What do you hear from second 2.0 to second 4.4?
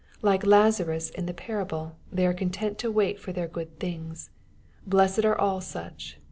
they are content to wait for their good things.